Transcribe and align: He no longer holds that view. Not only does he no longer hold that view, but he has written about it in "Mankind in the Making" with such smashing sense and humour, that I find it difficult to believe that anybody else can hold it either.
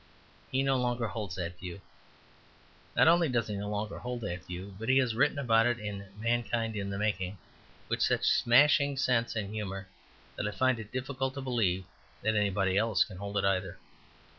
He 0.49 0.63
no 0.63 0.77
longer 0.77 1.05
holds 1.05 1.35
that 1.35 1.59
view. 1.59 1.79
Not 2.95 3.07
only 3.07 3.29
does 3.29 3.47
he 3.49 3.55
no 3.55 3.69
longer 3.69 3.99
hold 3.99 4.21
that 4.21 4.47
view, 4.47 4.75
but 4.79 4.89
he 4.89 4.97
has 4.97 5.13
written 5.13 5.37
about 5.37 5.67
it 5.67 5.77
in 5.77 6.07
"Mankind 6.19 6.75
in 6.75 6.89
the 6.89 6.97
Making" 6.97 7.37
with 7.87 8.01
such 8.01 8.23
smashing 8.25 8.97
sense 8.97 9.35
and 9.35 9.53
humour, 9.53 9.89
that 10.37 10.47
I 10.47 10.51
find 10.57 10.79
it 10.79 10.91
difficult 10.91 11.35
to 11.35 11.41
believe 11.41 11.83
that 12.23 12.33
anybody 12.35 12.79
else 12.79 13.03
can 13.03 13.17
hold 13.17 13.37
it 13.37 13.45
either. 13.45 13.77